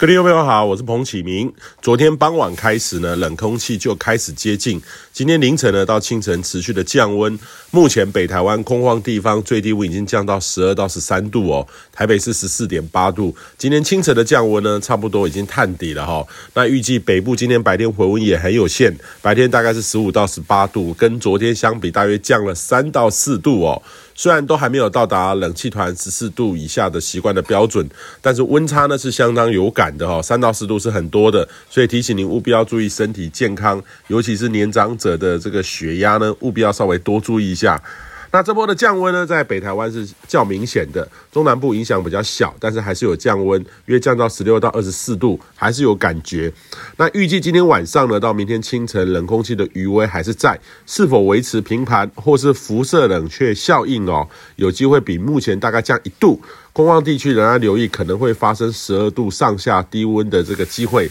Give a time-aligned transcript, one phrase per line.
[0.00, 1.52] 各位朋友好，我是彭启明。
[1.82, 4.80] 昨天傍晚开始呢，冷空气就开始接近。
[5.12, 7.38] 今天凌晨呢到清晨持续的降温。
[7.70, 13.36] 目前北台湾空旷地方最低温已经降到十二到十三度哦，台北是十四点八度。
[13.58, 16.26] 今天清晨的降温呢，差不多已经探底了哈。
[16.54, 23.82] 那预计北部今天白天回温也很有限，白天大概是十五到十八度，跟昨天相比大约降了三到四度哦。
[24.20, 27.88] 虽然都还没有到达冷气团十四度以下的习惯的标准，
[28.20, 37.82] 但是温差呢是相当有感的哦，三到四度是很多的，所以提醒您务必要注意身体健康，尤其是年长者的这个血压呢，务必要稍微多注意一下。
[38.32, 46.52] 那这波的降温呢，在北台湾是较明显的，中南部影响比较小，但是还是有降温，约降到十六到二十四度，还是有感觉。
[46.96, 56.40] 那预计今天晚上呢，到明天清晨，冷空气的余威还是在，是否维持平盘或是辐射冷却效应哦，有机会比目前大概降一度。
[56.72, 61.10] 空旷地区仍然留意可能会发生十二度上下低温的这个机会。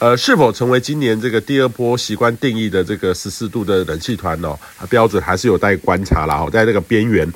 [0.00, 4.58] 呃，是否成为今年这个第二波习惯定义的这个十四度的冷气团哦？
[4.88, 6.42] 标准还是有待观察啦。
[6.50, 7.30] 在这个边缘，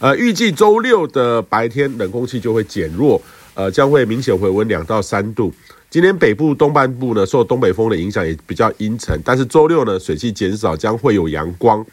[0.00, 3.22] 呃，预计周六的白天冷空气就会减弱，
[3.54, 5.54] 呃，将会明显回温两到三度。
[5.88, 11.86] 今天北部东半部呢，受东北风的影响也比较阴沉，但是周六呢，水汽减少，将会有阳光。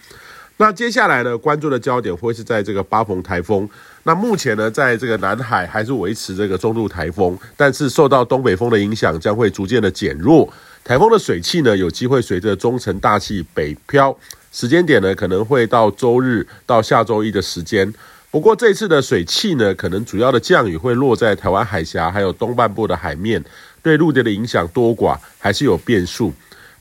[0.57, 3.69] 那接下来呢，关注的焦点会是在这个八蓬台风。
[4.08, 10.48] 那目前呢，在这个南海还是维持这个中度台风，但是受到东北风的影响，将会逐渐的减弱。
[10.84, 14.16] 台风的水汽呢，有机会随着中层大气北漂，
[14.52, 17.92] 时间点呢，可能会到周日到下周一的时间。
[18.30, 23.44] 不过这次的水汽呢，可能主要的降雨会落在台湾海峡还有东半部的海面，
[23.81, 26.31] 对陆地的影响多寡还是有变数。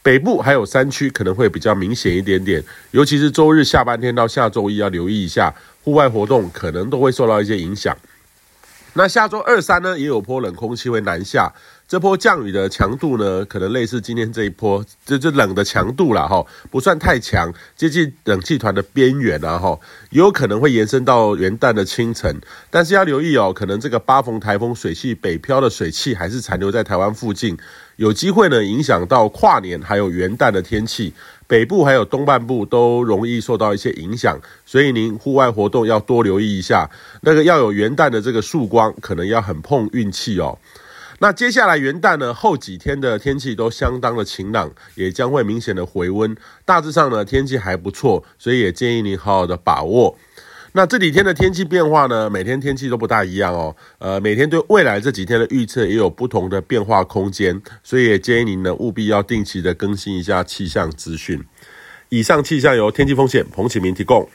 [0.05, 7.97] 北部还有山区可能会比较明显一点点，尤其是周日下半天到下周一要留意一下，户外活动可能都会受到一些影响。
[8.93, 11.51] 那下周二三呢，也有波冷空气会南下。
[11.87, 19.79] 这波降雨的强度呢，可能类似今天这一波，这这冷的强度啦，哈，不算太强，接近冷气团的边缘啊，哈，
[20.09, 22.35] 也有可能会延伸到元旦的清晨。
[22.71, 27.57] 但是要留意哦，可能这个八逢台风水汽北漂的水汽还是残留在台湾附近，
[27.97, 31.13] 有机会呢影响到跨年还有元旦的天气，
[31.47, 36.91] 北部还有东半部都容易受到一些影响，所以您户外活动要多留意一下，
[37.21, 40.59] 那个要有元旦的这个曙光，可能要很碰运气哦。
[41.21, 46.37] 那接下来元旦呢，后几天的天气都相当的晴朗，也将会明显的回温。
[46.65, 50.17] 大致上呢，天气还不错，所以也建议您好好的把握。
[50.73, 53.77] 那这几天的天气变化呢，每天天气都不大一样哦。
[53.99, 61.41] 呃，每天对未来这几天的预测也有不同的变化空间，所以也建议您呢务必要定期的更新一下气象资讯。
[62.09, 64.29] 以上气象由天气风险彭启明提供。